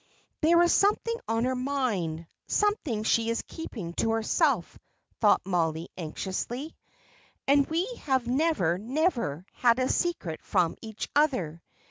[0.41, 4.79] "There is something on her mind, something she is keeping to herself,"
[5.19, 6.75] thought Mollie, anxiously,
[7.47, 11.61] "and we have never, never had a secret from each other.